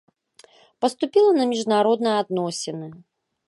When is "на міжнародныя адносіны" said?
1.41-2.87